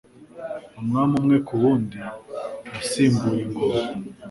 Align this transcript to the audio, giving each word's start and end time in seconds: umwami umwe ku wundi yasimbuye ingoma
umwami 0.79 1.13
umwe 1.21 1.37
ku 1.47 1.53
wundi 1.61 1.97
yasimbuye 2.73 3.39
ingoma 3.45 3.83